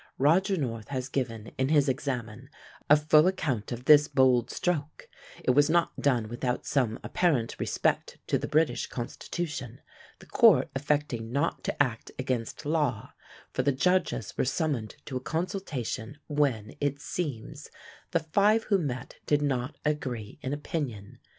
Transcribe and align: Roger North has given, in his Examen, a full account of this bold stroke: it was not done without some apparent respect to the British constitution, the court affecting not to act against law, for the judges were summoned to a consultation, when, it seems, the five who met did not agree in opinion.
Roger 0.17 0.57
North 0.57 0.87
has 0.87 1.07
given, 1.07 1.51
in 1.59 1.69
his 1.69 1.87
Examen, 1.87 2.49
a 2.89 2.97
full 2.97 3.27
account 3.27 3.71
of 3.71 3.85
this 3.85 4.07
bold 4.07 4.49
stroke: 4.49 5.07
it 5.43 5.51
was 5.51 5.69
not 5.69 5.95
done 6.01 6.27
without 6.27 6.65
some 6.65 6.97
apparent 7.03 7.55
respect 7.59 8.17
to 8.25 8.39
the 8.39 8.47
British 8.47 8.87
constitution, 8.87 9.79
the 10.17 10.25
court 10.25 10.71
affecting 10.75 11.31
not 11.31 11.63
to 11.63 11.83
act 11.83 12.09
against 12.17 12.65
law, 12.65 13.13
for 13.51 13.61
the 13.61 13.71
judges 13.71 14.35
were 14.35 14.43
summoned 14.43 14.95
to 15.05 15.17
a 15.17 15.21
consultation, 15.21 16.17
when, 16.25 16.75
it 16.81 16.99
seems, 16.99 17.69
the 18.09 18.19
five 18.21 18.63
who 18.63 18.79
met 18.79 19.17
did 19.27 19.43
not 19.43 19.77
agree 19.85 20.39
in 20.41 20.51
opinion. 20.51 21.19